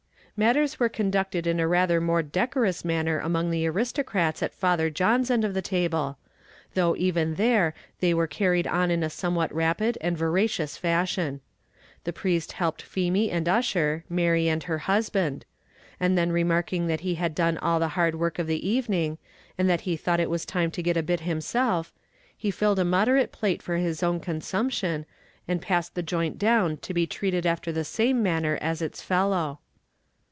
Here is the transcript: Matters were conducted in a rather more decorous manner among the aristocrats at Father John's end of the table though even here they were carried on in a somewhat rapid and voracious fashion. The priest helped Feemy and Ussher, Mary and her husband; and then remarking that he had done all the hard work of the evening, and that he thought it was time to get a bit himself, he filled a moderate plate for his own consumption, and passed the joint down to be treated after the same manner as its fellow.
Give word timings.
Matters 0.37 0.79
were 0.79 0.89
conducted 0.89 1.45
in 1.45 1.59
a 1.59 1.67
rather 1.67 2.01
more 2.01 2.23
decorous 2.23 2.83
manner 2.83 3.19
among 3.19 3.51
the 3.51 3.67
aristocrats 3.67 4.41
at 4.41 4.55
Father 4.55 4.89
John's 4.89 5.29
end 5.29 5.45
of 5.45 5.53
the 5.53 5.61
table 5.61 6.17
though 6.73 6.95
even 6.95 7.35
here 7.35 7.75
they 7.99 8.11
were 8.11 8.25
carried 8.25 8.65
on 8.65 8.89
in 8.89 9.03
a 9.03 9.09
somewhat 9.11 9.53
rapid 9.53 9.99
and 10.01 10.17
voracious 10.17 10.77
fashion. 10.77 11.41
The 12.05 12.13
priest 12.13 12.53
helped 12.53 12.81
Feemy 12.81 13.29
and 13.29 13.47
Ussher, 13.47 14.03
Mary 14.09 14.47
and 14.47 14.63
her 14.63 14.79
husband; 14.79 15.45
and 15.99 16.17
then 16.17 16.31
remarking 16.31 16.87
that 16.87 17.01
he 17.01 17.15
had 17.15 17.35
done 17.35 17.59
all 17.59 17.79
the 17.79 17.89
hard 17.89 18.15
work 18.15 18.39
of 18.39 18.47
the 18.47 18.67
evening, 18.67 19.19
and 19.59 19.69
that 19.69 19.81
he 19.81 19.95
thought 19.95 20.19
it 20.21 20.29
was 20.31 20.43
time 20.43 20.71
to 20.71 20.81
get 20.81 20.97
a 20.97 21.03
bit 21.03 21.19
himself, 21.19 21.93
he 22.35 22.49
filled 22.49 22.79
a 22.79 22.85
moderate 22.85 23.31
plate 23.31 23.61
for 23.61 23.75
his 23.75 24.01
own 24.01 24.19
consumption, 24.19 25.05
and 25.47 25.61
passed 25.61 25.93
the 25.93 26.01
joint 26.01 26.39
down 26.39 26.77
to 26.77 26.95
be 26.95 27.05
treated 27.05 27.45
after 27.45 27.71
the 27.71 27.85
same 27.85 28.23
manner 28.23 28.57
as 28.59 28.81
its 28.81 29.03
fellow. 29.03 29.59